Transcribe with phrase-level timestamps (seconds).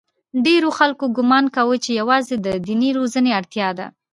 [0.45, 3.87] ډېرو خلکو ګومان کاوه چې یوازې د دیني روزنې اړتیا ده.